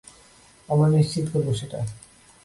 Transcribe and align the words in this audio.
আমরা 0.69 0.87
নিশ্চিত 0.89 1.25
করব 1.33 1.47
সেটা। 1.53 1.79